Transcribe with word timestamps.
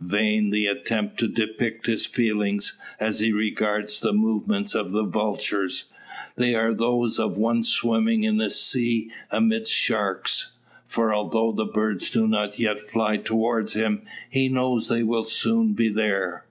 Vain 0.00 0.50
the 0.50 0.66
attempt 0.68 1.18
to 1.18 1.26
depict 1.26 1.86
his 1.86 2.06
feelings, 2.06 2.78
as 3.00 3.18
he 3.18 3.32
regards 3.32 3.98
the 3.98 4.12
movements 4.12 4.72
of 4.76 4.92
the 4.92 5.02
vultures. 5.02 5.86
They 6.36 6.54
are 6.54 6.70
as 6.70 6.78
those 6.78 7.18
of 7.18 7.36
one 7.36 7.64
swimming 7.64 8.22
in 8.22 8.36
the 8.36 8.48
sea 8.48 9.10
amidst 9.32 9.72
sharks. 9.74 10.52
For, 10.86 11.12
although 11.12 11.50
the 11.50 11.64
birds 11.64 12.10
do 12.10 12.28
not 12.28 12.60
yet 12.60 12.82
fly 12.88 13.16
towards 13.16 13.72
him, 13.72 14.02
he 14.30 14.48
knows 14.48 14.86
they 14.86 15.02
will 15.02 15.24
soon 15.24 15.72
be 15.72 15.88
there. 15.88 16.44